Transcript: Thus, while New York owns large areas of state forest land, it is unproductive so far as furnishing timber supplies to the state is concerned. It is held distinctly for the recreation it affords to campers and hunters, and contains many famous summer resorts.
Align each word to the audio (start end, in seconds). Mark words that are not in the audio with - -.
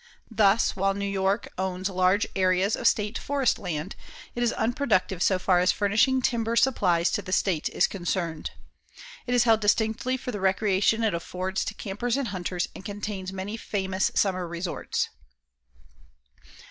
Thus, 0.31 0.75
while 0.75 0.95
New 0.95 1.05
York 1.07 1.49
owns 1.59 1.87
large 1.87 2.25
areas 2.35 2.75
of 2.75 2.87
state 2.87 3.19
forest 3.19 3.59
land, 3.59 3.95
it 4.33 4.41
is 4.41 4.51
unproductive 4.53 5.21
so 5.21 5.37
far 5.37 5.59
as 5.59 5.71
furnishing 5.71 6.23
timber 6.23 6.55
supplies 6.55 7.11
to 7.11 7.21
the 7.21 7.31
state 7.31 7.69
is 7.69 7.85
concerned. 7.85 8.49
It 9.27 9.35
is 9.35 9.43
held 9.43 9.59
distinctly 9.61 10.17
for 10.17 10.31
the 10.31 10.39
recreation 10.39 11.03
it 11.03 11.13
affords 11.13 11.63
to 11.65 11.75
campers 11.75 12.17
and 12.17 12.29
hunters, 12.29 12.67
and 12.75 12.83
contains 12.83 13.31
many 13.31 13.57
famous 13.57 14.09
summer 14.15 14.47
resorts. 14.47 15.09